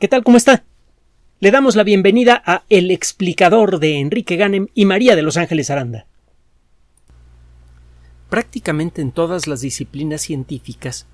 [0.00, 0.24] ¿Qué tal?
[0.24, 0.64] ¿Cómo está?
[1.38, 5.70] Le damos la bienvenida a El explicador de Enrique Ganem y María de Los Ángeles
[5.70, 6.06] Aranda.
[8.28, 11.06] Prácticamente en todas las disciplinas científicas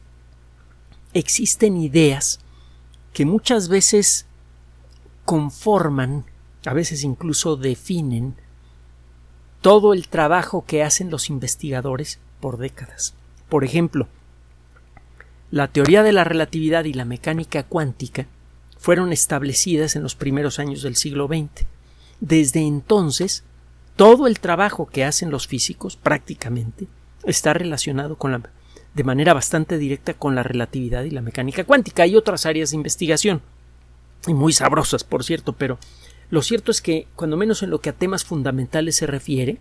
[1.12, 2.40] existen ideas
[3.12, 4.26] que muchas veces
[5.26, 6.24] conforman,
[6.64, 8.34] a veces incluso definen,
[9.60, 13.14] todo el trabajo que hacen los investigadores por décadas.
[13.50, 14.08] Por ejemplo,
[15.50, 18.26] la teoría de la relatividad y la mecánica cuántica
[18.80, 21.66] fueron establecidas en los primeros años del siglo XX.
[22.20, 23.44] Desde entonces,
[23.94, 26.88] todo el trabajo que hacen los físicos, prácticamente,
[27.24, 28.40] está relacionado con la,
[28.94, 32.04] de manera bastante directa con la relatividad y la mecánica cuántica.
[32.04, 33.42] Hay otras áreas de investigación,
[34.26, 35.78] y muy sabrosas, por cierto, pero
[36.30, 39.58] lo cierto es que, cuando menos en lo que a temas fundamentales se refiere,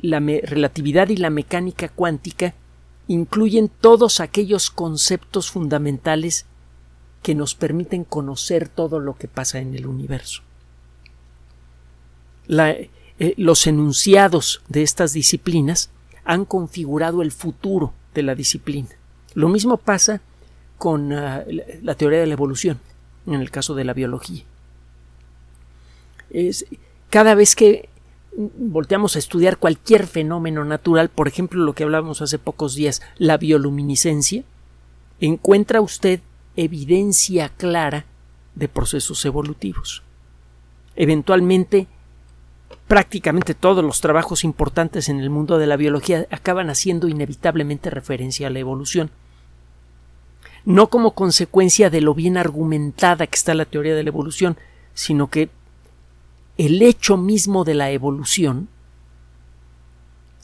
[0.00, 2.54] la relatividad y la mecánica cuántica
[3.06, 6.46] incluyen todos aquellos conceptos fundamentales
[7.26, 10.42] que nos permiten conocer todo lo que pasa en el universo.
[12.48, 12.88] Eh,
[13.36, 15.90] los enunciados de estas disciplinas
[16.24, 18.90] han configurado el futuro de la disciplina.
[19.34, 20.20] Lo mismo pasa
[20.78, 21.42] con ah,
[21.82, 22.78] la teoría de la evolución,
[23.26, 24.44] en el caso de la biología.
[27.10, 27.88] Cada vez que
[28.36, 33.36] volteamos a estudiar cualquier fenómeno natural, por ejemplo lo que hablábamos hace pocos días, la
[33.36, 34.44] bioluminiscencia,
[35.18, 36.20] encuentra usted
[36.56, 38.06] evidencia clara
[38.54, 40.02] de procesos evolutivos.
[40.96, 41.86] Eventualmente,
[42.88, 48.46] prácticamente todos los trabajos importantes en el mundo de la biología acaban haciendo inevitablemente referencia
[48.46, 49.10] a la evolución.
[50.64, 54.56] No como consecuencia de lo bien argumentada que está la teoría de la evolución,
[54.94, 55.50] sino que
[56.56, 58.68] el hecho mismo de la evolución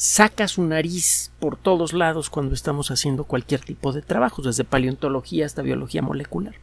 [0.02, 5.46] saca su nariz por todos lados cuando estamos haciendo cualquier tipo de trabajo, desde paleontología
[5.46, 6.56] hasta biología molecular,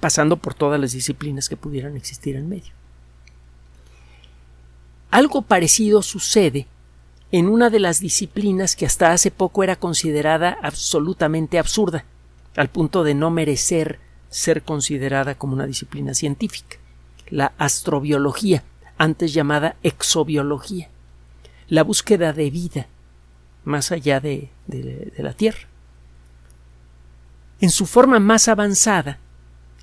[0.00, 2.74] pasando por todas las disciplinas que pudieran existir en medio.
[5.10, 6.66] Algo parecido sucede
[7.30, 12.04] en una de las disciplinas que hasta hace poco era considerada absolutamente absurda,
[12.54, 16.76] al punto de no merecer ser considerada como una disciplina científica,
[17.30, 18.62] la astrobiología,
[18.98, 20.91] antes llamada exobiología
[21.72, 22.86] la búsqueda de vida
[23.64, 24.50] más allá de,
[25.16, 25.66] la Tierra.
[27.60, 29.18] En su forma más avanzada,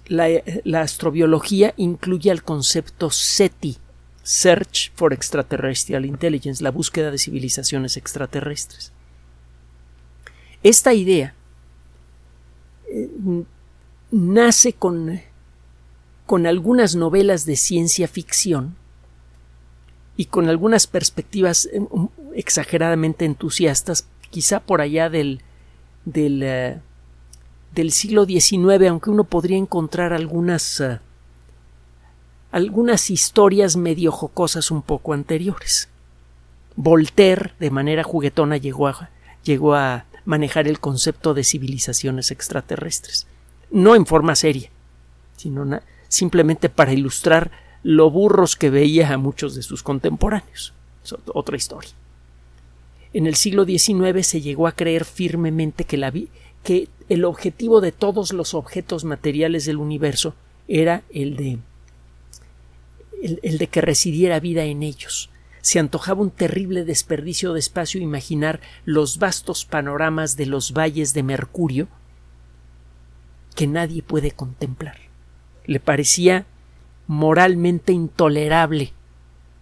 [0.05, 0.27] la,
[0.65, 3.77] la, astrobiología incluye el concepto SETI,
[4.21, 8.91] Search for Extraterrestrial Intelligence, la búsqueda de civilizaciones extraterrestres.
[10.61, 11.33] Esta idea
[12.87, 13.09] eh,
[14.11, 15.21] nace con,
[16.27, 18.75] con algunas novelas de ciencia ficción
[20.19, 21.79] y con algunas perspectivas eh,
[22.35, 25.39] exageradamente entusiastas, quizá por allá del,
[26.03, 26.81] del, eh,
[27.89, 30.99] siglo XIX, aunque uno podría encontrar algunas, eh,
[32.51, 35.87] algunas historias medio jocosas un poco anteriores.
[36.75, 39.11] Voltaire, de manera juguetona, llegó a,
[39.45, 43.25] llegó a manejar el concepto de civilizaciones extraterrestres.
[43.71, 44.69] No en forma seria,
[45.37, 50.73] sino simplemente para ilustrar lo burros que veía a muchos de sus contemporáneos.
[51.03, 51.91] Es otra historia.
[53.13, 56.13] En el siglo XIX se llegó a creer firmemente que, la
[56.63, 60.35] que el objetivo de todos los objetos materiales del universo
[60.67, 61.59] era el de
[63.21, 65.29] el, de que residiera vida en ellos.
[65.61, 71.23] Se antojaba un terrible desperdicio de espacio imaginar los vastos panoramas de los valles de
[71.23, 71.87] Mercurio
[73.55, 74.97] que nadie puede contemplar.
[75.65, 76.45] Le parecía
[77.09, 78.93] moralmente intolerable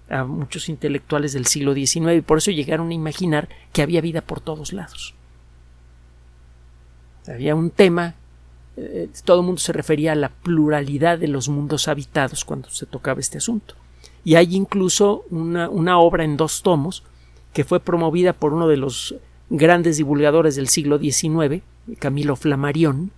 [0.10, 4.20] a muchos intelectuales del siglo XIX y por eso llegaron a imaginar que había vida
[4.20, 5.16] por todos lados.
[7.26, 8.16] Había un tema,
[8.76, 12.86] eh, todo el mundo se refería a la pluralidad de los mundos habitados cuando se
[12.86, 13.76] tocaba este asunto.
[14.26, 17.04] Y hay incluso una, una obra en dos tomos
[17.54, 19.16] que fue promovida por uno de los
[19.50, 21.64] grandes divulgadores del siglo XIX,
[21.98, 23.10] Camilo Flammarion,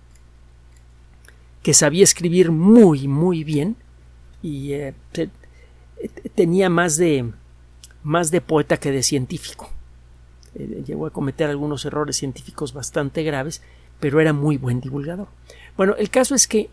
[1.64, 3.74] que sabía escribir muy, muy bien,
[4.42, 4.94] y eh,
[6.34, 7.32] tenía más de,
[8.02, 9.70] más de poeta que de científico.
[10.54, 13.62] Eh, llegó a cometer algunos errores científicos bastante graves,
[13.98, 15.28] pero era muy buen divulgador.
[15.76, 16.70] Bueno, el caso es que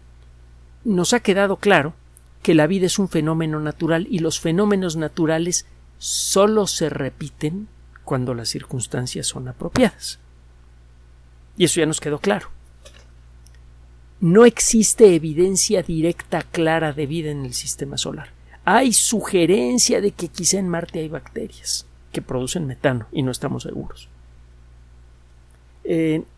[0.83, 1.93] nos ha quedado claro
[2.41, 5.65] que la vida es un fenómeno natural y los fenómenos naturales
[5.97, 7.67] solo se repiten
[8.05, 10.19] cuando las circunstancias son apropiadas.
[11.57, 12.49] Y eso ya nos quedó claro
[14.19, 18.29] no existe evidencia directa clara de vida en el sistema solar.
[18.65, 23.63] Hay sugerencia de que quizá en Marte hay bacterias que producen metano y no estamos
[23.63, 24.09] seguros.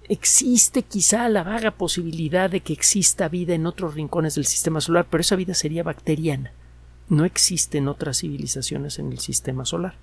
[0.07, 5.07] existe quizá la vaga posibilidad de que exista vida en otros rincones del sistema solar,
[5.09, 6.51] pero esa vida sería bacteriana.
[7.07, 9.95] No existen otras civilizaciones en el sistema solar.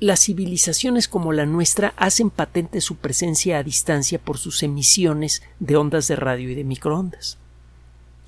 [0.00, 5.76] Las civilizaciones como la nuestra hacen patente su presencia a distancia por sus emisiones de
[5.76, 7.36] ondas de radio y de microondas.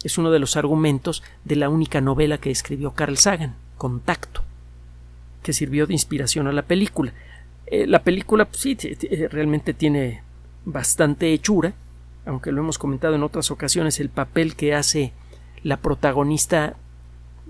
[0.04, 4.42] Es uno de los argumentos de la única novela que escribió Carl Sagan, Contacto,
[5.42, 7.14] que sirvió de inspiración a la película.
[7.66, 8.76] Eh, la película pues, sí
[9.30, 10.22] realmente tiene
[10.66, 11.72] bastante hechura,
[12.26, 15.14] aunque lo hemos comentado en otras ocasiones, el papel que hace
[15.62, 16.76] la protagonista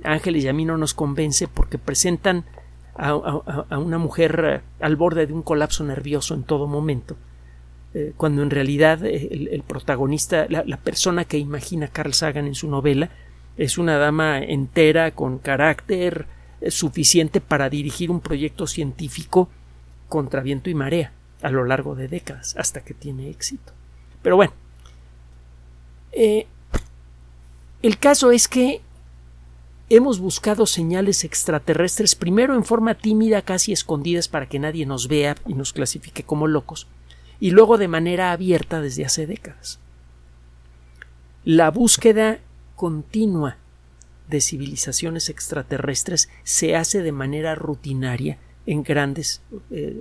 [0.05, 2.45] Ángeles y a mí no nos convence porque presentan
[2.95, 7.17] a, una mujer eh, al borde de un colapso nervioso en todo momento,
[7.95, 13.11] eh, cuando en realidad el, protagonista, la, persona que imagina Carl Sagan en su novela,
[13.57, 16.27] es una dama entera con carácter
[16.69, 19.49] suficiente para dirigir un proyecto científico
[20.09, 21.13] contra viento y marea
[21.43, 23.73] a lo largo de décadas hasta que tiene éxito.
[24.23, 24.53] Pero bueno,
[26.13, 26.47] eh,
[27.83, 28.81] el caso es que
[29.97, 35.37] hemos buscado señales extraterrestres primero en forma tímida, casi escondidas para que nadie nos vea
[35.47, 36.87] y nos clasifique como locos,
[37.41, 39.79] y luego de manera abierta desde hace décadas.
[41.45, 42.39] La búsqueda
[42.75, 43.59] continua
[44.29, 50.01] de civilizaciones extraterrestres se hace de manera rutinaria en grandes eh,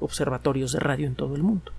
[0.00, 1.72] observatorios de radio en todo el mundo.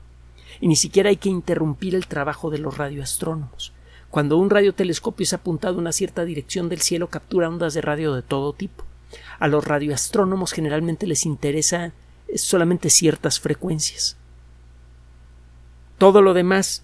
[0.61, 3.73] Y ni siquiera hay que interrumpir el trabajo de los radioastrónomos.
[4.09, 8.15] Cuando un radiotelescopio es apuntado a una cierta dirección del cielo, captura ondas de radio
[8.15, 8.83] de todo tipo.
[9.39, 11.93] A los radioastrónomos generalmente les interesa
[12.35, 14.17] solamente ciertas frecuencias.
[15.97, 16.83] Todo lo demás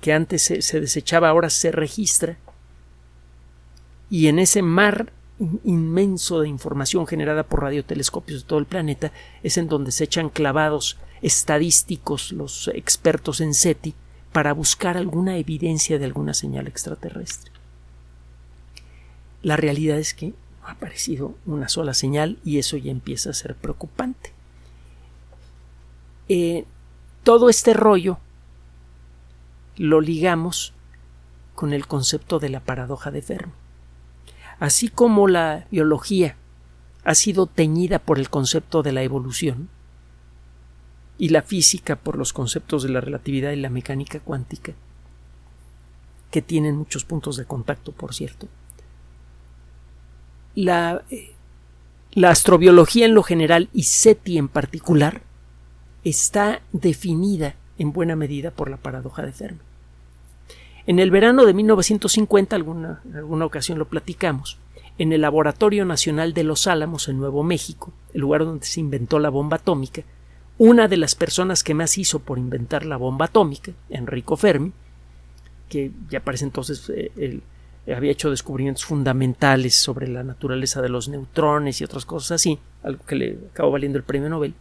[0.00, 2.38] que antes se, se desechaba ahora se registra
[4.10, 5.12] y en ese mar
[5.64, 9.12] inmenso de información generada por radiotelescopios de todo el planeta
[9.42, 13.94] es en donde se echan clavados estadísticos los expertos en SETI
[14.38, 17.50] para buscar alguna evidencia de alguna señal extraterrestre.
[19.42, 23.32] La realidad es que no ha aparecido una sola señal y eso ya empieza a
[23.32, 24.32] ser preocupante.
[26.28, 26.66] Eh,
[27.24, 28.20] todo este rollo
[29.76, 30.72] lo ligamos
[31.56, 33.52] con el concepto de la paradoja de Fermi.
[34.60, 36.36] Así como la biología
[37.02, 39.68] ha sido teñida por el concepto de la evolución
[41.18, 44.72] y la física por los conceptos de la relatividad y la mecánica cuántica,
[46.30, 48.48] que tienen muchos puntos de contacto, por cierto.
[50.54, 51.34] La, eh,
[52.12, 55.22] la astrobiología en lo general y SETI en particular
[56.04, 59.60] está definida en buena medida por la paradoja de Fermi.
[60.86, 64.58] En el verano de 1950, alguna, en alguna ocasión lo platicamos,
[64.96, 69.18] en el Laboratorio Nacional de Los Álamos, en Nuevo México, el lugar donde se inventó
[69.18, 70.02] la bomba atómica,
[70.58, 74.72] una de las personas que más hizo por inventar la bomba atómica, Enrico Fermi,
[75.68, 77.40] que ya parece entonces eh,
[77.94, 83.04] había hecho descubrimientos fundamentales sobre la naturaleza de los neutrones y otras cosas así, algo
[83.06, 84.54] que le acabó valiendo el premio Nobel,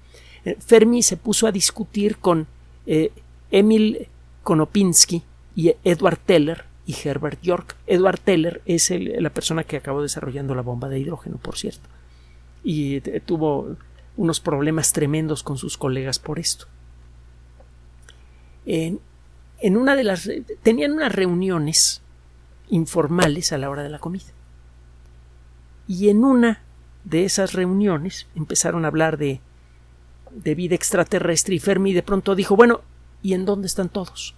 [0.45, 2.47] eh, Fermi se puso a discutir con
[2.85, 3.11] eh,
[3.51, 4.07] Emil
[4.43, 5.23] Konopinski,
[5.57, 7.75] y Edward Teller y Herbert York.
[7.87, 11.89] Edward Teller es la persona que acabó desarrollando la bomba de hidrógeno, por cierto,
[12.63, 13.75] y tuvo
[14.17, 16.65] unos problemas tremendos con sus colegas por esto.
[18.65, 18.99] En,
[19.59, 20.29] en una de las
[20.63, 22.01] tenían unas reuniones
[22.69, 24.25] informales a la hora de la comida.
[25.87, 26.61] Y en una
[27.05, 29.39] de esas reuniones empezaron a hablar de,
[30.31, 32.81] de vida extraterrestre y Fermi de pronto dijo, bueno,
[33.21, 34.35] ¿y en dónde están todos?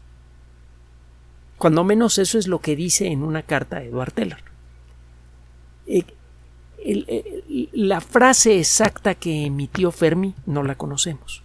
[1.57, 4.43] Cuando menos eso es lo que dice en una carta a Edward Teller.
[5.87, 6.03] Eh,
[7.73, 11.43] la frase exacta que emitió Fermi no la conocemos.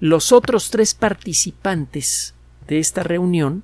[0.00, 2.34] Los otros tres participantes
[2.66, 3.62] de esta reunión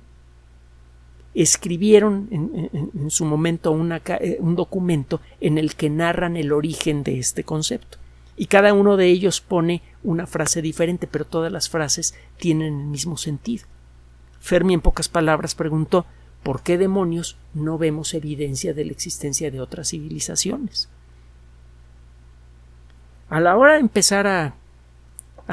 [1.33, 3.75] escribieron en, su momento
[4.19, 7.97] eh, un documento en el que narran el origen de este concepto.
[8.35, 12.87] Y cada uno de ellos pone una frase diferente, pero todas las frases tienen el
[12.87, 13.65] mismo sentido.
[14.39, 16.05] Fermi, en pocas palabras, preguntó
[16.43, 20.89] ¿por qué demonios no vemos evidencia de la existencia de otras civilizaciones?
[23.29, 24.55] A la hora de empezar a,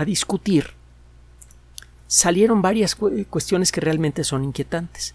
[0.04, 0.72] discutir,
[2.06, 5.14] salieron varias cuestiones que realmente son inquietantes.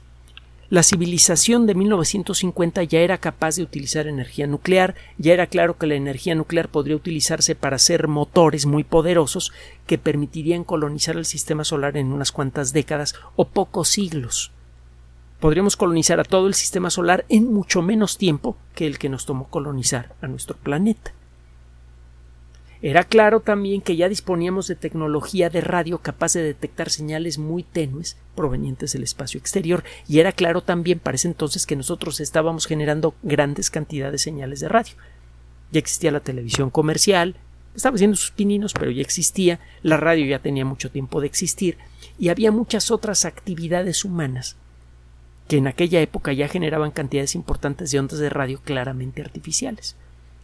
[0.72, 5.86] La civilización de 1950 ya era capaz de utilizar energía nuclear, ya era claro que
[5.86, 9.51] la energía nuclear podría utilizarse para hacer motores muy poderosos
[9.86, 14.51] que permitirían colonizar el sistema solar en unas cuantas décadas o pocos siglos.
[15.41, 19.25] Podríamos colonizar a todo el sistema solar en mucho menos tiempo que el que nos
[19.25, 21.13] tomó colonizar a nuestro planeta.
[22.83, 27.63] Era claro también que ya disponíamos de tecnología de radio capaz de detectar señales muy
[27.63, 32.67] tenues provenientes del espacio exterior y era claro también para ese entonces que nosotros estábamos
[32.67, 34.93] generando grandes cantidades de señales de radio.
[35.71, 37.36] Ya existía la televisión comercial,
[37.75, 41.79] estaba haciendo sus pininos, pero ya existía, la radio ya tenía mucho tiempo de existir
[42.19, 44.57] y había muchas otras actividades humanas
[45.51, 49.98] que en aquella época ya generaban cantidades importantes de ondas de radio claramente artificiales.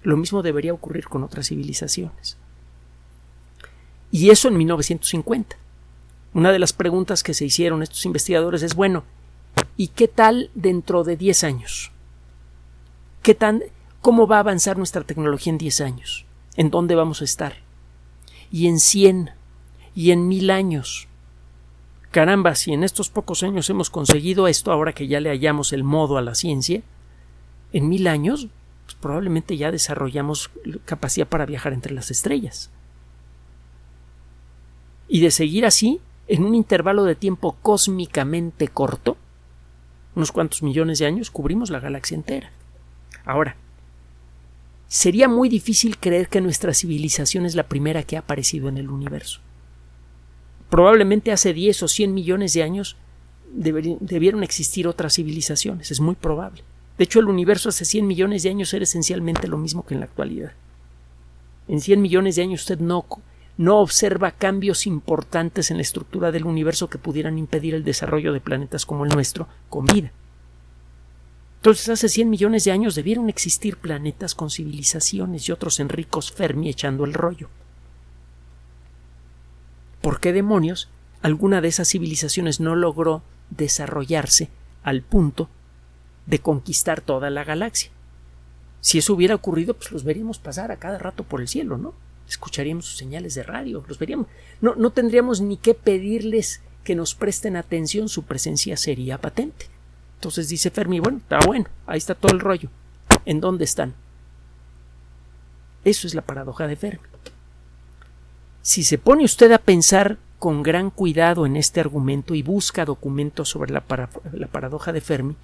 [0.03, 2.35] Lo mismo debería ocurrir con otras civilizaciones.
[4.11, 5.55] Y eso en 1950.
[6.33, 9.05] Una de las preguntas que se hicieron estos investigadores es, bueno,
[9.77, 11.93] ¿y qué tal dentro de 10 años?
[13.21, 13.63] ¿Qué tan,
[14.01, 16.25] ¿Cómo va a avanzar nuestra tecnología en 10 años?
[16.57, 17.53] ¿En dónde vamos a estar?
[18.51, 19.31] Y en 100
[19.95, 21.06] y en mil años.
[22.11, 25.83] Caramba, si en estos pocos años hemos conseguido esto, ahora que ya le hallamos el
[25.83, 26.81] modo a la ciencia,
[27.73, 28.47] en mil años
[28.85, 30.49] pues, probablemente ya desarrollamos
[30.85, 32.71] capacidad para viajar entre las estrellas.
[35.09, 39.17] Y de seguir así, en un intervalo de tiempo cósmicamente corto,
[40.15, 42.51] unos cuantos millones de años, cubrimos la galaxia entera.
[43.25, 43.57] Ahora,
[44.87, 48.89] sería muy difícil creer que nuestra civilización es la primera que ha aparecido en el
[48.89, 49.41] universo.
[50.69, 52.97] Probablemente hace 10 o 100 millones de años
[53.51, 56.63] debieron existir otras civilizaciones, es muy probable.
[56.97, 60.01] De hecho, el universo hace 100 millones de años era esencialmente lo mismo que en
[60.01, 60.51] la actualidad.
[61.67, 63.05] En 100 millones de años usted no,
[63.57, 68.41] no observa cambios importantes en la estructura del universo que pudieran impedir el desarrollo de
[68.41, 70.11] planetas como el nuestro con vida.
[71.57, 76.31] Entonces, hace 100 millones de años debieron existir planetas con civilizaciones y otros en ricos
[76.31, 77.49] Fermi echando el rollo.
[80.07, 80.87] ¿Por qué demonios
[81.21, 84.47] alguna de esas civilizaciones no logró desarrollarse
[84.81, 85.49] al punto
[86.25, 87.91] de conquistar toda la galaxia.
[88.79, 91.93] Si eso hubiera ocurrido, pues los veríamos pasar a cada rato por el cielo, ¿no?
[92.25, 94.27] Escucharíamos sus señales de radio, los veríamos.
[94.61, 99.65] No, no tendríamos ni que pedirles que nos presten atención, su presencia sería patente.
[100.15, 102.69] Entonces dice Fermi, bueno, está bueno, ahí está todo el rollo.
[103.25, 103.93] ¿En dónde están?
[105.83, 107.01] Eso es la paradoja de Fermi.
[108.67, 113.47] Si se pone usted a pensar con gran cuidado en este argumento y busca documentos
[113.47, 113.85] sobre la,
[114.33, 115.37] la paradoja de Fermi,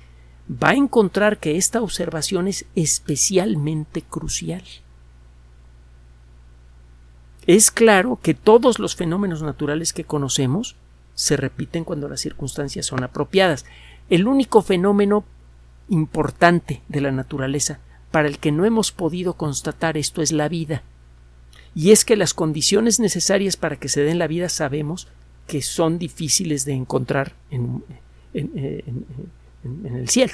[0.52, 4.62] va a encontrar que esta observación es especialmente crucial.
[7.48, 10.76] Es claro que todos los fenómenos naturales que conocemos
[11.16, 13.66] se repiten cuando las circunstancias son apropiadas.
[14.10, 15.24] El único fenómeno
[15.88, 17.80] importante de la naturaleza
[18.12, 20.84] para el que no hemos podido constatar esto es la vida.
[21.76, 25.08] Y es que las condiciones necesarias para que se den la vida sabemos
[25.48, 27.84] que son difíciles de encontrar en,
[28.34, 30.34] el cielo.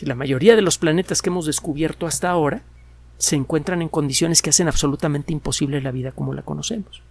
[0.00, 2.62] La mayoría de los planetas que hemos descubierto hasta ahora
[3.18, 7.02] se encuentran en condiciones que hacen absolutamente imposible la vida como la conocemos.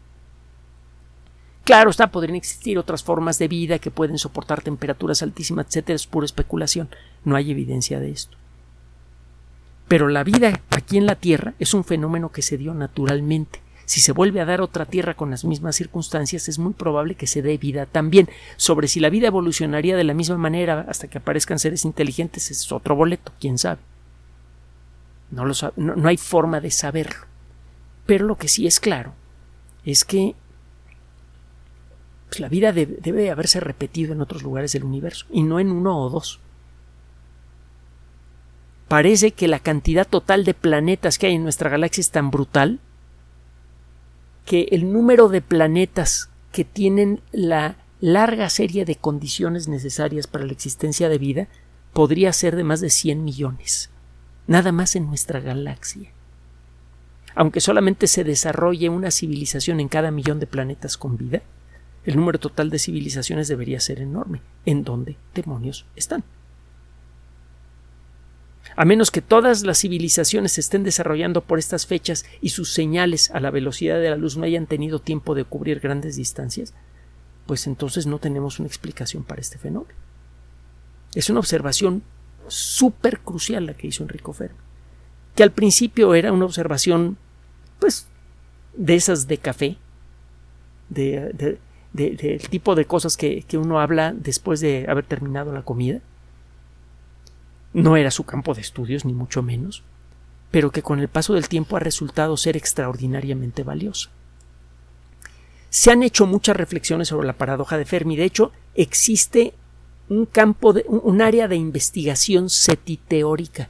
[1.63, 6.07] Claro está, podrían existir otras formas de vida que pueden soportar temperaturas altísimas, etcétera, es
[6.07, 6.89] pura especulación,
[7.23, 8.37] no hay evidencia de esto.
[9.93, 13.99] Pero la vida aquí en la Tierra es un fenómeno que se dio naturalmente si
[13.99, 17.43] se vuelve a dar otra Tierra con las mismas circunstancias, es muy probable que se
[17.43, 18.27] dé vida también.
[18.57, 22.71] Sobre si la vida evolucionaría de la misma manera hasta que aparezcan seres inteligentes es
[22.71, 23.81] otro boleto, quién sabe.
[25.29, 27.27] No, lo no, hay forma de saberlo.
[28.07, 29.13] Pero lo que sí es claro
[29.85, 30.33] es que
[32.29, 35.99] pues, la vida debe haberse repetido en otros lugares del universo y no en uno
[35.99, 36.39] o dos
[38.93, 42.79] parece que la cantidad total de planetas que hay en nuestra galaxia es tan brutal
[44.45, 50.51] que el número de planetas que tienen la larga serie de condiciones necesarias para la
[50.51, 51.47] existencia de vida
[51.91, 53.89] podría ser de más de 100 millones,
[54.45, 56.11] nada más en nuestra galaxia.
[57.33, 61.41] Aunque solamente se desarrolle una civilización en cada millón de planetas con vida,
[62.05, 64.43] el número total de civilizaciones debería ser enorme.
[64.67, 66.23] ¿En dónde demonios están?
[68.75, 73.31] A menos que todas las civilizaciones se estén desarrollando por estas fechas y sus señales
[73.31, 76.73] a la velocidad de la luz no hayan tenido tiempo de cubrir grandes distancias,
[77.45, 79.93] pues entonces no tenemos una explicación para este fenómeno.
[81.13, 82.03] Es una observación
[82.47, 84.57] súper crucial la que hizo Enrico Fermi,
[85.35, 87.17] que al principio era una observación,
[87.79, 88.07] pues,
[88.75, 89.77] de esas de café,
[90.89, 91.59] de,
[91.93, 96.01] del tipo de cosas que uno habla después de haber terminado la comida,
[97.73, 99.83] no era su campo de estudios, ni mucho menos,
[100.51, 104.09] pero que con el paso del tiempo ha resultado ser extraordinariamente valioso.
[105.69, 108.15] Se han hecho muchas reflexiones sobre la paradoja de Fermi.
[108.15, 109.55] De hecho, existe
[110.07, 113.69] un campo de, un área de investigación setiteórica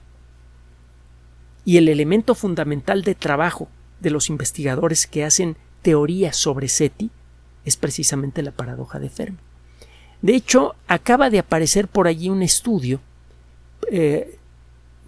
[1.64, 3.70] y el elemento fundamental de trabajo
[4.02, 7.10] de los investigadores que hacen teoría sobre SETI
[7.64, 9.38] es precisamente la paradoja de Fermi.
[10.22, 13.00] De hecho, acaba de aparecer por allí un estudio
[13.92, 14.38] eh,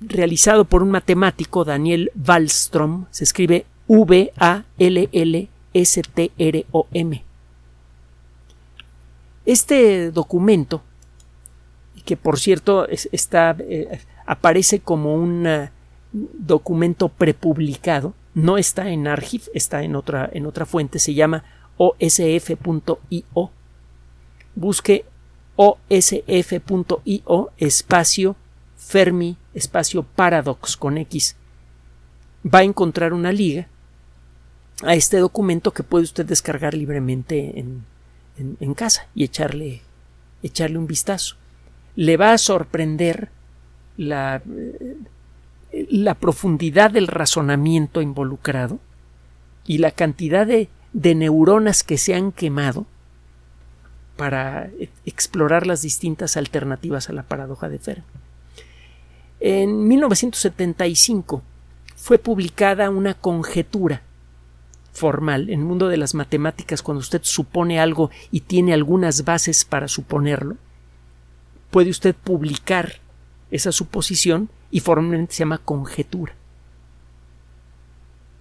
[0.01, 4.43] realizado por un matemático, Daniel Wallström, se escribe V-A-L-L-S-T-R-O-M.
[9.45, 10.81] Este documento,
[12.03, 15.69] que por cierto está, eh, aparece como un eh,
[16.11, 21.43] documento prepublicado, no está en Archive, está en otra, en otra fuente, se llama
[21.77, 23.51] osf.io.
[24.55, 25.05] Busque
[25.55, 28.35] osf.io espacio
[28.77, 31.35] Fermi espacio Paradox con X.
[32.45, 33.67] Va a encontrar una liga
[34.83, 37.85] a este documento que puede usted descargar libremente en,
[38.37, 39.81] en, casa y echarle,
[40.43, 41.35] echarle un vistazo.
[41.95, 43.29] Le va a sorprender
[43.97, 44.41] la,
[45.71, 48.79] la profundidad del razonamiento involucrado
[49.65, 52.85] y la cantidad de, de neuronas que se han quemado
[54.17, 54.69] para
[55.05, 58.03] explorar las distintas alternativas a la paradoja de Fermi.
[59.39, 61.43] En 1975
[61.95, 64.01] fue publicada una conjetura
[64.93, 69.65] formal en el mundo de las matemáticas cuando usted supone algo y tiene algunas bases
[69.65, 70.55] para suponerlo.
[71.69, 72.93] Puede usted publicar
[73.51, 76.33] esa suposición y formalmente se llama conjetura.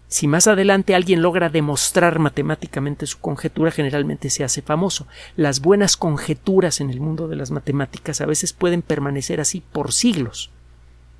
[0.06, 5.08] Si más adelante alguien logra demostrar matemáticamente su conjetura, generalmente se hace famoso.
[5.34, 9.92] Las buenas conjeturas en el mundo de las matemáticas a veces pueden permanecer así por
[9.92, 10.50] siglos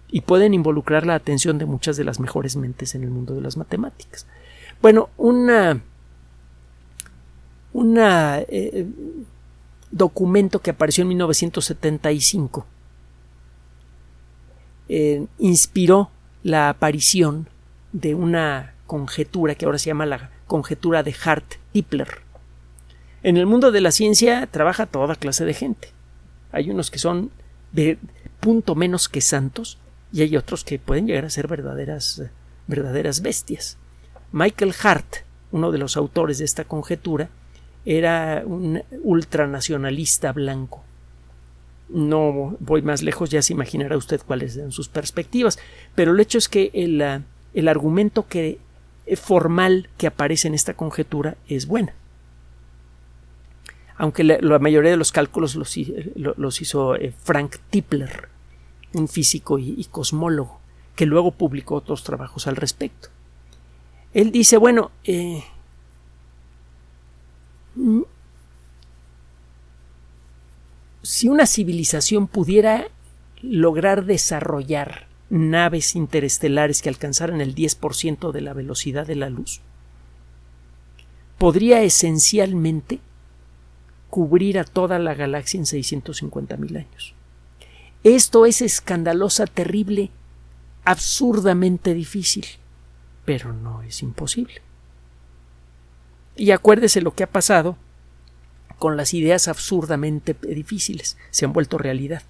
[0.09, 3.41] y pueden involucrar la atención de muchas de las mejores mentes en el mundo de
[3.41, 4.27] las matemáticas.
[4.81, 5.81] Bueno, una,
[7.73, 8.87] una eh,
[9.91, 12.67] documento que apareció en 1975
[14.89, 16.11] eh, inspiró
[16.43, 17.49] la aparición
[17.93, 22.23] de una conjetura que ahora se llama la conjetura de Hart-Tipler.
[23.23, 25.89] En el mundo de la ciencia trabaja toda clase de gente.
[26.53, 27.31] Hay unos que son
[27.73, 27.99] de
[28.41, 29.79] punto menos que santos
[30.15, 32.23] y hay otros que pueden llegar a ser verdaderas,
[32.69, 33.79] verdaderas bestias.
[34.31, 35.17] Michael Hart,
[35.51, 37.31] uno de los autores de esta conjetura,
[37.85, 40.85] era un ultranacionalista blanco.
[41.89, 45.59] No voy más lejos, ya se imaginará usted cuáles eran sus perspectivas,
[45.97, 47.03] pero el hecho es que el,
[47.53, 48.61] el argumento que
[49.07, 51.93] eh, formal que aparece en esta conjetura es buena.
[53.97, 58.29] Aunque la, mayoría de los cálculos los, hizo eh, Frank Tipler,
[58.95, 60.61] un físico y, cosmólogo,
[60.97, 63.09] que luego publicó otros trabajos al respecto.
[64.13, 65.43] Él dice, bueno, eh,
[71.03, 72.89] si una civilización pudiera
[73.43, 79.61] lograr desarrollar naves interestelares que alcanzaran el 10% de la velocidad de la luz,
[81.39, 83.01] podría esencialmente
[84.11, 87.14] cubrir a toda la galaxia en 650 mil años.
[88.05, 90.11] Esto es escandalosa, terrible,
[90.85, 92.45] absurdamente difícil,
[93.25, 94.61] pero no es imposible.
[96.37, 97.79] Y acuérdese lo que ha pasado
[98.79, 102.23] con las ideas absurdamente difíciles, se han vuelto realidad.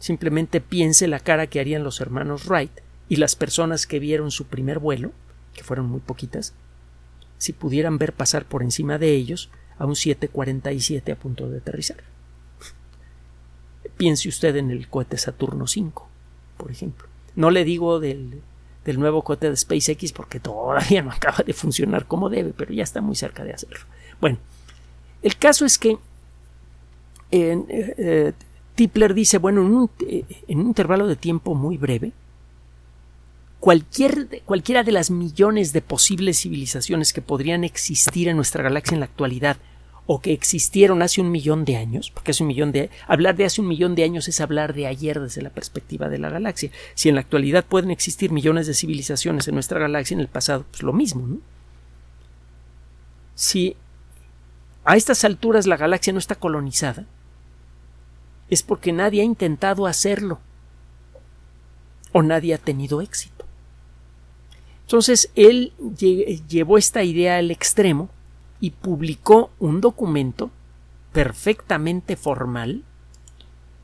[0.00, 2.72] Simplemente piense la cara que harían los hermanos Wright
[3.08, 5.12] y las personas que vieron su primer vuelo,
[5.54, 6.54] que fueron muy poquitas,
[7.36, 12.17] si pudieran ver pasar por encima de ellos a un 747 a punto de aterrizar.
[13.98, 15.90] Piense usted en el cohete Saturno V,
[16.56, 17.06] por ejemplo.
[17.36, 18.40] No le digo del,
[18.84, 22.84] del nuevo cohete de SpaceX porque todavía no acaba de funcionar como debe, pero ya
[22.84, 23.84] está muy cerca de hacerlo.
[24.18, 24.38] Bueno,
[25.22, 25.98] el caso es que
[27.30, 28.32] eh, eh,
[28.74, 32.12] Tipler dice, bueno, en un, eh, en un, intervalo de tiempo muy breve,
[33.60, 39.00] cualquier, cualquiera de las millones de posibles civilizaciones que podrían existir en nuestra galaxia en
[39.00, 39.56] la actualidad
[40.10, 43.44] o que existieron hace un millón de años, porque hace un millón de hablar de
[43.44, 46.70] hace un millón de años es hablar de ayer desde la perspectiva de la galaxia.
[46.94, 50.64] Si en la actualidad pueden existir millones de civilizaciones en nuestra galaxia, en el pasado,
[50.70, 51.36] pues lo mismo, ¿no?
[53.34, 53.76] Si
[54.82, 57.04] a estas alturas la galaxia no está colonizada,
[58.48, 60.40] es porque nadie ha intentado hacerlo
[62.12, 63.44] o nadie ha tenido éxito.
[64.86, 65.74] Entonces él
[66.48, 68.08] llevó esta idea al extremo
[68.60, 70.50] y publicó un documento
[71.12, 72.82] perfectamente formal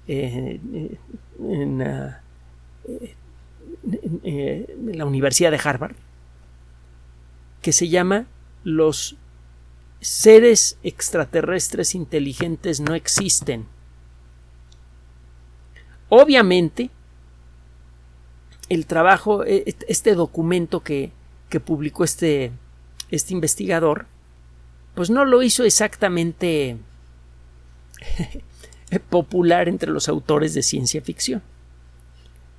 [0.07, 0.99] eh, eh,
[1.41, 1.81] en,
[4.23, 5.97] en, la Universidad de Harvard
[7.63, 8.27] que se llama
[8.63, 9.17] Los
[10.01, 13.67] seres extraterrestres inteligentes no existen.
[16.11, 16.91] Obviamente,
[18.69, 21.13] el trabajo, e, e, este documento que,
[21.49, 22.53] que publicó este,
[23.11, 24.07] este investigador,
[24.95, 26.77] pues no lo hizo exactamente
[29.11, 31.43] popular entre los autores de ciencia ficción,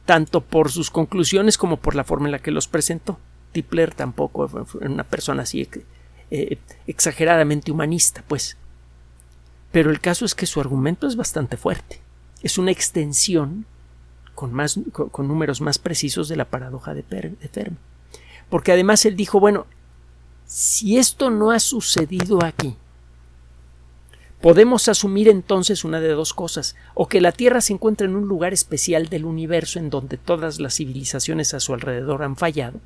[0.06, 3.18] tanto por sus conclusiones como por la forma en la que los presentó.
[3.52, 5.68] Tipler tampoco fue una persona así
[6.30, 8.58] eh, exageradamente humanista, pues.
[9.72, 12.02] Pero el caso es que su argumento es bastante fuerte.
[12.42, 13.66] Es una extensión
[14.34, 17.78] con, más, con, números más precisos de la paradoja de, de Fermi.
[18.50, 19.66] Porque además él dijo, bueno,
[20.46, 22.76] si esto no ha sucedido aquí,
[24.42, 28.28] podemos asumir entonces una de dos cosas, o que la Tierra se encuentra en un
[28.28, 32.80] lugar especial del universo en donde todas las civilizaciones a su alrededor han fallado,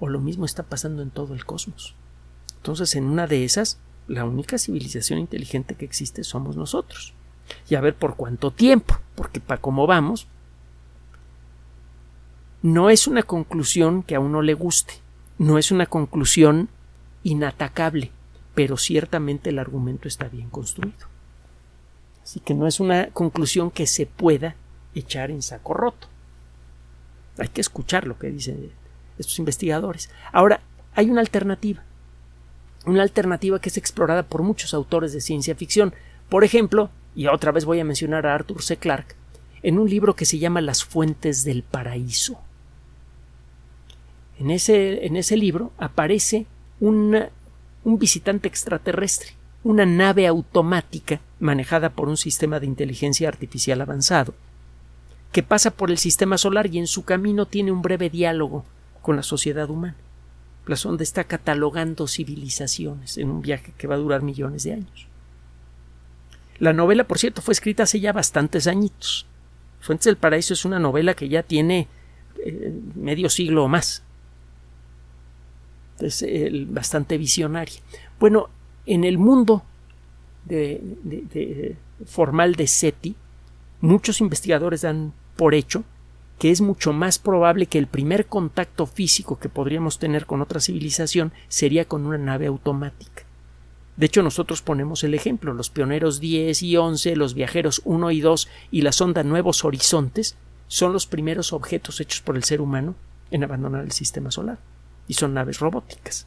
[0.00, 1.94] o lo mismo está pasando en todo el cosmos.
[2.56, 7.14] Entonces, en una de esas, la única civilización inteligente que existe somos nosotros.
[7.68, 10.26] Y a ver por cuánto tiempo, porque para cómo vamos,
[12.62, 14.94] no es una conclusión que a uno le guste,
[15.38, 16.68] no es una conclusión
[17.22, 18.10] inatacable,
[18.54, 21.06] pero ciertamente el argumento está bien construido.
[22.22, 24.56] Así que no es una conclusión que se pueda
[24.94, 26.08] echar en saco roto.
[27.38, 28.72] Hay que escuchar lo que dicen
[29.18, 30.10] estos investigadores.
[30.32, 30.60] Ahora,
[30.94, 31.82] hay una alternativa.
[32.86, 35.94] Una alternativa que es explorada por muchos autores de ciencia ficción.
[36.28, 38.76] Por ejemplo, y otra vez voy a mencionar a Arthur C.
[38.76, 39.16] Clarke,
[39.62, 42.38] en un libro que se llama Las Fuentes del Paraíso.
[44.38, 46.46] En ese, en ese libro aparece
[46.80, 47.28] un
[47.84, 49.30] visitante extraterrestre,
[49.64, 54.34] una nave automática manejada por un sistema de inteligencia artificial avanzado,
[55.32, 58.64] que pasa por el sistema solar y en su camino tiene un breve diálogo
[59.02, 59.96] con la sociedad humana.
[60.66, 65.06] La sonda está catalogando civilizaciones en un viaje que va a durar millones de años.
[66.58, 69.26] La novela, por cierto, fue escrita hace ya bastantes añitos.
[69.80, 71.86] Fuentes del Paraíso es una novela que ya tiene
[72.44, 74.02] eh, medio siglo o más
[76.00, 76.24] es
[76.72, 77.80] bastante visionaria.
[78.18, 78.48] Bueno,
[78.86, 79.62] en el mundo
[80.44, 83.16] de, formal de SETI,
[83.80, 85.84] muchos investigadores dan por hecho
[86.38, 90.60] que es mucho más probable que el primer contacto físico que podríamos tener con otra
[90.60, 93.22] civilización sería con una nave automática.
[93.96, 98.20] De hecho, nosotros ponemos el ejemplo, los pioneros 10 y 11, los viajeros 1 y
[98.20, 100.36] 2 y la sonda Nuevos Horizontes
[100.68, 102.94] son los primeros objetos hechos por el ser humano
[103.30, 104.58] en abandonar el sistema solar
[105.08, 106.26] y son naves robóticas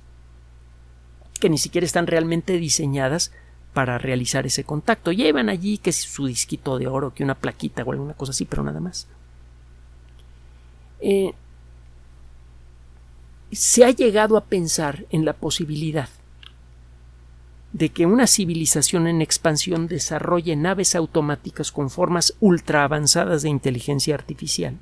[1.39, 3.31] que ni siquiera están realmente diseñadas
[3.73, 5.11] para realizar ese contacto.
[5.11, 8.63] Llevan allí que su disquito de oro, que una plaquita o alguna cosa así, pero
[8.63, 9.07] nada más.
[10.99, 11.33] Eh,
[13.51, 16.09] se ha llegado a pensar en la posibilidad
[17.71, 24.15] de que una civilización en expansión desarrolle naves automáticas con formas ultra avanzadas de inteligencia
[24.15, 24.77] artificial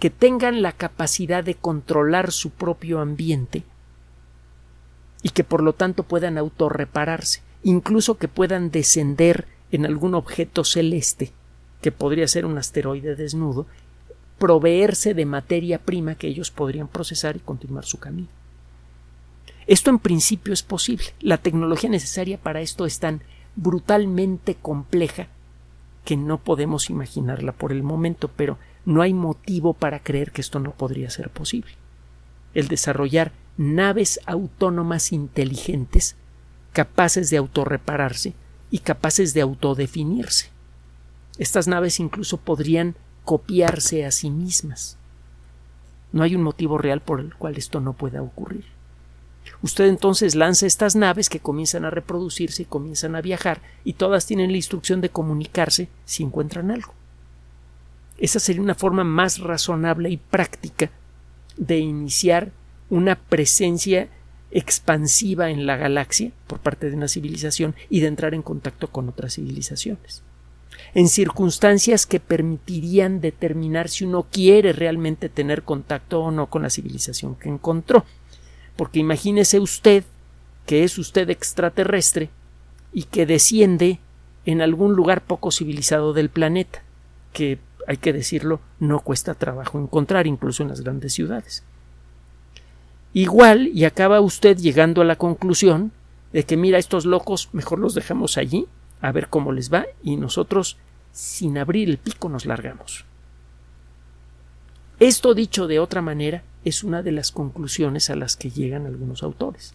[0.00, 3.62] que tengan la capacidad de controlar su propio ambiente
[5.22, 11.32] y que por lo tanto puedan autorrepararse, incluso que puedan descender en algún objeto celeste,
[11.82, 13.66] que podría ser un asteroide desnudo,
[14.38, 18.28] proveerse de materia prima que ellos podrían procesar y continuar su camino.
[19.66, 21.04] Esto en principio es posible.
[21.20, 23.20] La tecnología necesaria para esto es tan
[23.54, 25.28] brutalmente compleja
[26.06, 30.58] que no podemos imaginarla por el momento, pero no hay motivo para creer que esto
[30.58, 31.72] no podría ser posible.
[32.54, 36.16] El desarrollar naves autónomas inteligentes
[36.72, 38.34] capaces de autorrepararse
[38.70, 40.50] y capaces de autodefinirse.
[41.38, 44.96] Estas naves incluso podrían copiarse a sí mismas.
[46.12, 48.64] No hay un motivo real por el cual esto no pueda ocurrir.
[49.62, 54.26] Usted entonces lanza estas naves que comienzan a reproducirse y comienzan a viajar y todas
[54.26, 56.94] tienen la instrucción de comunicarse si encuentran algo.
[58.20, 60.90] Esa sería una forma más razonable y práctica
[61.56, 62.52] de iniciar
[62.90, 64.08] una presencia
[64.50, 69.08] expansiva en la galaxia por parte de una civilización y de entrar en contacto con
[69.08, 70.22] otras civilizaciones.
[70.94, 76.70] En circunstancias que permitirían determinar si uno quiere realmente tener contacto o no con la
[76.70, 78.04] civilización que encontró.
[78.76, 80.04] Porque imagínese usted
[80.66, 82.30] que es usted extraterrestre
[82.92, 83.98] y que desciende
[84.46, 86.82] en algún lugar poco civilizado del planeta,
[87.32, 91.64] que hay que decirlo, no cuesta trabajo encontrar, incluso en las grandes ciudades.
[93.12, 95.92] Igual, y acaba usted llegando a la conclusión
[96.32, 98.66] de que mira, estos locos mejor los dejamos allí,
[99.00, 100.76] a ver cómo les va, y nosotros,
[101.12, 103.04] sin abrir el pico, nos largamos.
[105.00, 109.22] Esto dicho de otra manera, es una de las conclusiones a las que llegan algunos
[109.22, 109.74] autores.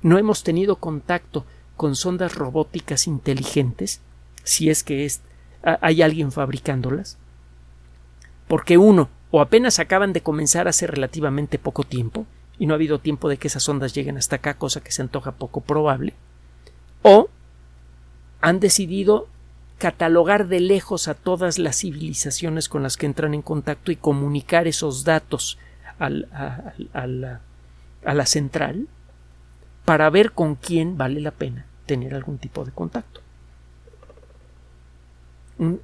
[0.00, 1.44] No hemos tenido contacto
[1.76, 4.00] con sondas robóticas inteligentes,
[4.42, 5.20] si es que es,
[5.62, 7.18] hay alguien fabricándolas,
[8.48, 12.26] porque uno, o apenas acaban de comenzar hace relativamente poco tiempo,
[12.58, 15.02] y no ha habido tiempo de que esas ondas lleguen hasta acá, cosa que se
[15.02, 16.14] antoja poco probable,
[17.02, 17.28] o
[18.40, 19.28] han decidido
[19.78, 24.68] catalogar de lejos a todas las civilizaciones con las que entran en contacto y comunicar
[24.68, 25.58] esos datos
[25.98, 28.86] a, la, a, la, central
[29.84, 33.20] para ver con quién vale la pena tener algún tipo de contacto.
[35.58, 35.80] Un,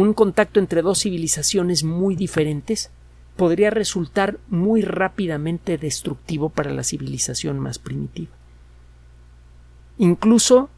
[0.00, 2.90] un contacto entre dos civilizaciones muy diferentes
[3.34, 8.30] podría resultar muy rápidamente destructivo para la civilización más primitiva.
[9.96, 10.68] Incluso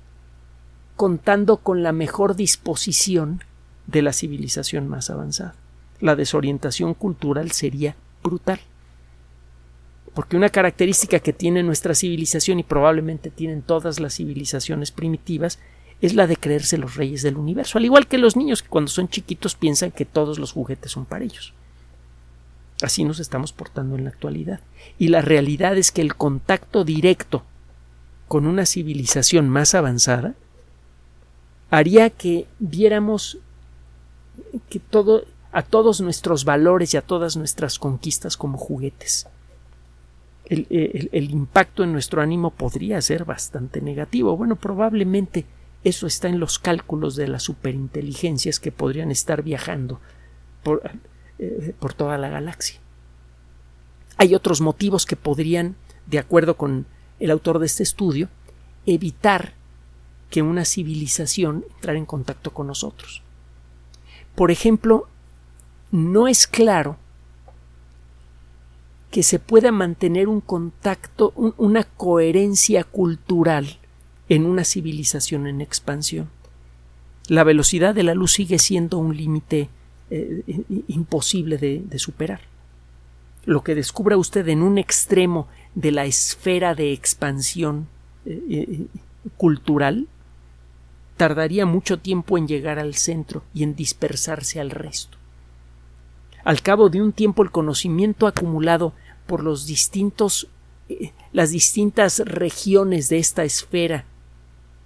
[0.94, 3.42] contando con la mejor disposición
[3.88, 5.56] de la civilización más avanzada.
[6.00, 8.60] La desorientación cultural sería brutal.
[10.14, 15.58] Porque una característica que tiene nuestra civilización y probablemente tienen todas las civilizaciones primitivas
[16.00, 18.90] es la de creerse los reyes del universo, al igual que los niños que cuando
[18.90, 21.52] son chiquitos piensan que todos los juguetes son para ellos.
[22.82, 24.60] Así nos estamos portando en la actualidad.
[24.98, 27.42] Y la realidad es que el contacto directo
[28.28, 30.34] con una civilización más avanzada
[31.70, 33.38] haría que viéramos
[34.70, 39.26] que todo, a todos nuestros valores y a todas nuestras conquistas como juguetes.
[40.44, 44.36] El, el, el, impacto en nuestro ánimo podría ser bastante negativo.
[44.36, 45.44] Bueno, probablemente
[45.84, 50.00] eso está en los cálculos de las superinteligencias que podrían estar viajando
[50.62, 50.82] por,
[51.38, 52.80] eh, por toda la galaxia.
[54.16, 56.86] Hay otros motivos que podrían, de acuerdo con
[57.20, 58.28] el autor de este estudio,
[58.86, 59.54] evitar
[60.30, 63.22] que una civilización entrara en contacto con nosotros.
[64.34, 65.08] Por ejemplo,
[65.90, 66.96] no es claro
[69.10, 73.78] que se pueda mantener un contacto, un, una coherencia cultural
[74.28, 76.28] en una civilización en expansión.
[77.28, 79.68] La velocidad de la luz sigue siendo un límite
[80.10, 80.42] eh,
[80.88, 82.40] imposible de, superar.
[83.44, 87.88] Lo que descubra usted en un extremo de la esfera de expansión
[88.26, 88.86] eh, eh,
[89.36, 90.06] cultural
[91.16, 95.18] tardaría mucho tiempo en llegar al centro y en dispersarse al resto.
[96.44, 98.92] Al cabo de un tiempo el conocimiento acumulado
[99.26, 100.48] por los distintos
[101.32, 104.06] las distintas regiones de esta esfera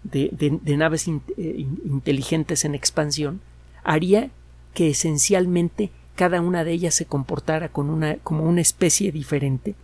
[0.05, 3.41] de, naves eh, inteligentes en expansión
[3.85, 4.31] haría
[4.75, 9.75] que esencialmente cada una de ellas se comportara con una, como una especie diferente,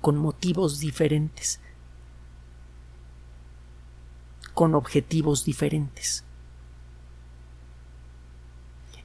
[0.00, 1.60] con motivos diferentes,
[4.54, 6.24] con objetivos diferentes.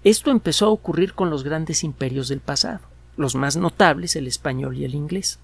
[0.03, 2.79] Esto empezó a ocurrir con los grandes imperios del pasado,
[3.17, 5.39] los más notables el español y el inglés.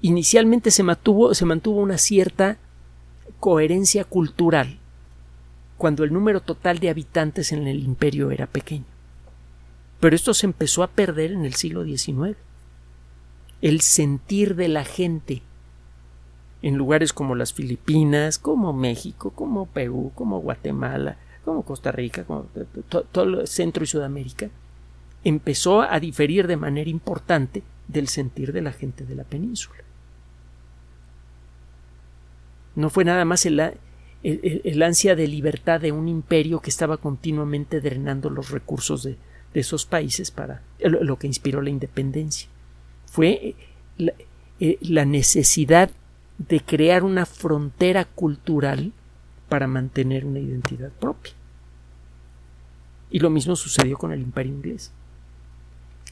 [0.00, 1.32] Inicialmente se mantuvo,
[1.80, 2.58] una cierta
[3.40, 4.78] coherencia cultural
[5.76, 8.84] cuando el número total de habitantes en el imperio era pequeño.
[10.00, 12.36] Pero esto se empezó a perder en el siglo XIX.
[13.60, 15.42] El sentir de la gente
[16.62, 22.46] en lugares como las Filipinas, como México, como Perú, como Guatemala, como Costa Rica, como
[23.12, 24.50] todo Centro y Sudamérica,
[25.24, 29.87] empezó a diferir de manera importante del sentir de la gente de la península.
[32.78, 33.60] No fue nada más el,
[34.22, 39.16] el, ansia de libertad de un imperio que estaba continuamente drenando los recursos de,
[39.52, 42.48] de esos países para lo que inspiró la independencia.
[43.06, 43.56] Fue
[43.96, 44.12] la,
[44.60, 45.90] eh, la necesidad
[46.38, 48.92] de crear una frontera cultural
[49.48, 51.32] para mantener una identidad propia.
[53.10, 54.92] Y lo mismo sucedió con el imperio inglés.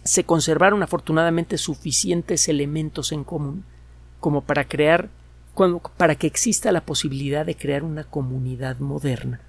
[0.02, 3.62] Se conservaron afortunadamente suficientes elementos en común
[4.18, 5.10] como para crear
[5.96, 9.40] para que exista la posibilidad de crear una comunidad moderna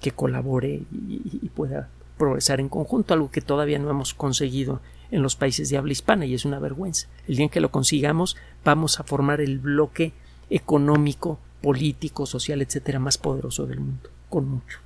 [0.00, 5.36] que colabore y, pueda progresar en conjunto, algo que todavía no hemos conseguido en los
[5.36, 7.08] países de habla hispana y es una vergüenza.
[7.26, 10.12] El día en que lo consigamos vamos a formar el bloque
[10.50, 14.80] económico, político, social, etcétera, más poderoso del mundo, con mucho.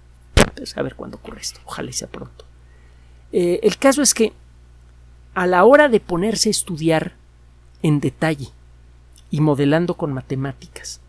[0.77, 1.61] A ver cuándo ocurre esto.
[1.65, 2.45] Ojalá sea pronto.
[3.33, 4.33] Eh, el caso es que
[5.35, 7.15] a la hora de ponerse a estudiar
[7.83, 8.49] en detalle
[9.33, 11.01] y modelando con matemáticas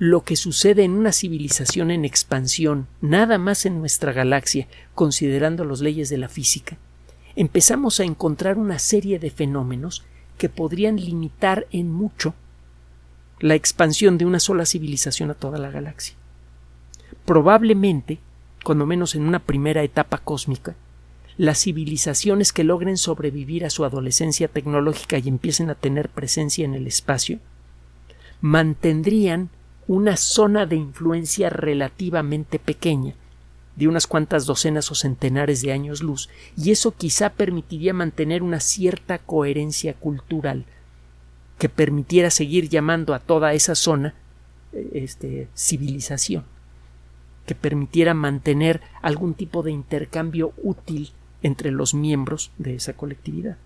[0.00, 5.82] lo que sucede en una civilización en expansión, nada más en nuestra galaxia, considerando las
[5.82, 6.78] leyes de la física,
[7.36, 10.02] empezamos a encontrar una serie de fenómenos
[10.38, 12.32] que podrían limitar en mucho
[13.40, 16.14] la expansión de una sola civilización a toda la galaxia.
[17.26, 18.20] Probablemente,
[18.64, 20.76] cuando menos en una primera etapa cósmica,
[21.36, 26.74] las civilizaciones que logren sobrevivir a su adolescencia tecnológica y empiecen a tener presencia en
[26.74, 27.38] el espacio,
[28.40, 29.50] mantendrían
[29.86, 33.14] una zona de influencia relativamente pequeña
[33.76, 38.60] de unas cuantas docenas o centenares de años luz, y eso quizá permitiría mantener una
[38.60, 40.66] cierta coherencia cultural
[41.58, 44.14] que permitiera seguir llamando a toda esa zona
[44.72, 46.44] eh, este, civilización,
[47.46, 53.56] que permitiera mantener algún tipo de intercambio útil entre los miembros de esa colectividad.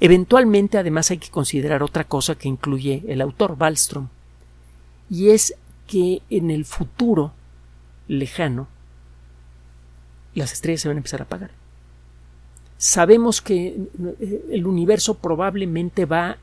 [0.00, 4.08] Eventualmente, además, hay que considerar otra cosa que incluye el autor Wallström,
[5.08, 5.54] y es
[5.86, 7.32] que en el futuro
[8.08, 8.68] lejano
[10.34, 11.50] las estrellas se van a empezar a apagar.
[12.76, 16.36] Sabemos que eh, el universo probablemente va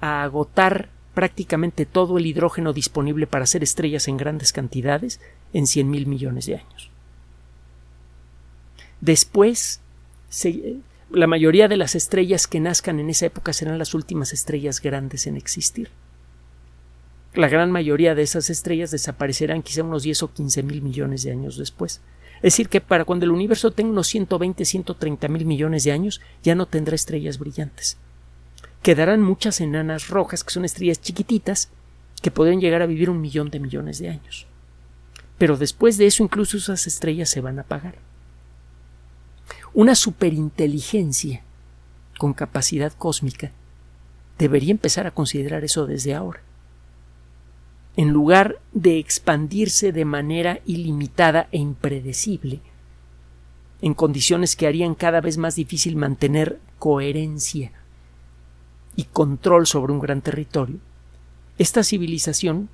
[0.00, 5.20] a agotar prácticamente todo el hidrógeno disponible para hacer estrellas en grandes cantidades
[5.52, 6.90] en cien mil millones de años.
[9.00, 9.80] Después,
[11.10, 15.26] la mayoría de las estrellas que nazcan en esa época serán las últimas estrellas grandes
[15.26, 15.90] en existir.
[17.34, 21.32] La gran mayoría de esas estrellas desaparecerán quizá unos 10 o 15 mil millones de
[21.32, 22.00] años después.
[22.36, 26.20] Es decir, que para cuando el universo tenga unos 120, 130 mil millones de años,
[26.42, 27.98] ya no tendrá estrellas brillantes.
[28.82, 31.70] Quedarán muchas enanas rojas, que son estrellas chiquititas,
[32.22, 34.46] que podrían llegar a vivir un millón de millones de años.
[35.38, 37.96] Pero después de eso, incluso esas estrellas se van a apagar.
[39.76, 41.42] Una superinteligencia
[42.16, 43.52] con capacidad cósmica
[44.38, 46.40] debería empezar a considerar eso desde ahora.
[47.94, 52.62] En lugar de expandirse de manera ilimitada e impredecible,
[53.82, 57.70] en condiciones que harían cada vez más difícil mantener coherencia
[58.96, 60.78] y control sobre un gran territorio,
[61.58, 62.70] esta civilización,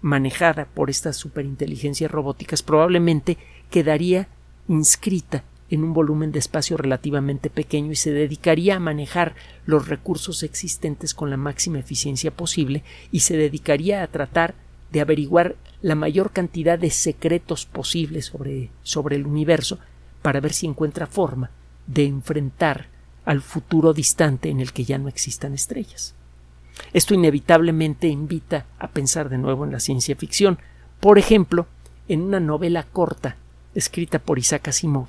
[0.00, 3.36] manejada por estas superinteligencias robóticas, probablemente
[3.68, 4.28] quedaría
[4.68, 10.42] inscrita en un volumen de espacio relativamente pequeño y se dedicaría a manejar los recursos
[10.42, 14.54] existentes con la máxima eficiencia posible y se dedicaría a tratar
[14.92, 19.78] de averiguar la mayor cantidad de secretos posibles sobre, sobre el universo
[20.22, 21.50] para ver si encuentra forma
[21.86, 22.88] de enfrentar
[23.24, 26.14] al futuro distante en el que ya no existan estrellas.
[26.92, 30.58] Esto inevitablemente invita a pensar de nuevo en la ciencia ficción,
[31.00, 31.66] por ejemplo,
[32.08, 33.36] en una novela corta
[33.74, 35.08] escrita por Isaac Asimov,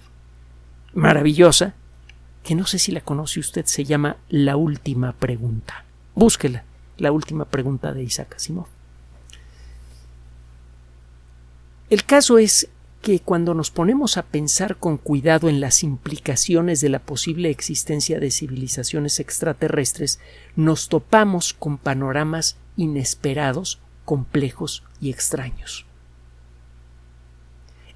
[0.97, 1.75] maravillosa,
[2.43, 5.85] que no sé si la conoce usted, se llama La última pregunta.
[6.15, 6.63] Búsquela,
[6.97, 8.65] la última pregunta de Isaac Asimov.
[11.91, 12.67] El caso es
[13.01, 18.19] que cuando nos ponemos a pensar con cuidado en las implicaciones de la posible existencia
[18.19, 20.19] de civilizaciones extraterrestres,
[20.55, 25.86] nos topamos con panoramas inesperados, complejos y extraños.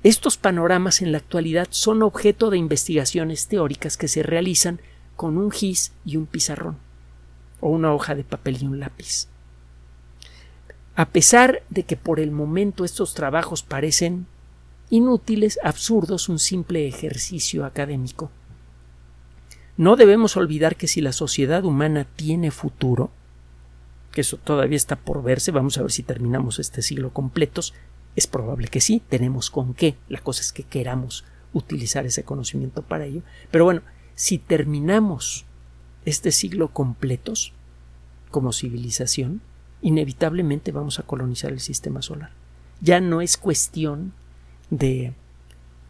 [0.04, 4.82] Estos panoramas en la actualidad son objeto de investigaciones teóricas que se realizan
[5.16, 6.78] con un gis y un pizarrón,
[7.60, 9.28] o una hoja de papel y un lápiz.
[10.96, 14.26] A pesar de que por el momento estos trabajos parecen
[14.90, 18.32] inútiles, absurdos, un simple ejercicio académico,
[19.78, 23.12] no debemos olvidar que si la sociedad humana tiene futuro,
[24.12, 27.74] que eso todavía está por verse, vamos a ver si terminamos este siglo completos,
[28.16, 32.82] es probable que sí, tenemos con qué, la cosa es que queramos utilizar ese conocimiento
[32.82, 33.82] para ello, pero bueno,
[34.16, 35.46] si terminamos
[36.06, 37.54] este siglo completos
[38.30, 39.42] como civilización,
[39.82, 42.32] inevitablemente vamos a colonizar el sistema solar.
[42.82, 44.14] Ya no es cuestión
[44.70, 45.14] de,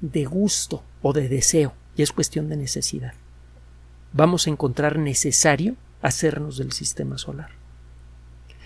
[0.02, 3.14] de gusto o de deseo, ya es cuestión de necesidad.
[4.14, 7.52] Vamos a encontrar necesario hacernos del sistema solar.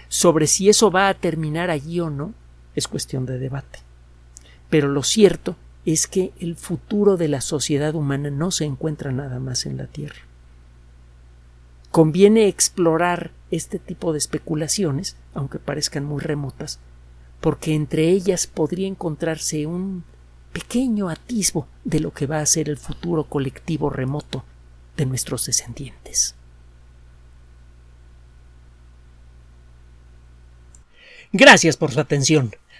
[0.08, 2.34] Sobre si eso va a terminar allí o no,
[2.76, 3.80] es cuestión de debate.
[4.70, 9.40] Pero lo cierto es que el futuro de la sociedad humana no se encuentra nada
[9.40, 10.22] más en la Tierra.
[11.92, 16.80] Conviene explorar este tipo de especulaciones, aunque parezcan muy remotas,
[17.40, 20.04] porque entre ellas podría encontrarse un
[20.52, 24.44] pequeño atisbo de lo que va a ser el futuro colectivo remoto
[24.98, 26.36] de nuestros descendientes.
[31.32, 32.56] Gracias por su atención.